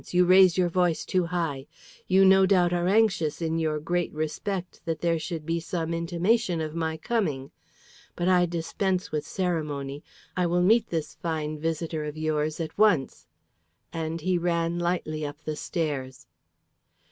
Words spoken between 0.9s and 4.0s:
too high. You no doubt are anxious in your